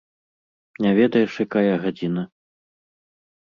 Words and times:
Не 0.85 0.91
ведаеш, 1.01 1.31
якая 1.45 1.75
гадзіна? 1.85 2.27